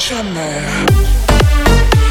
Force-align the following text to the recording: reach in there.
reach 0.00 0.12
in 0.12 0.34
there. 0.34 2.09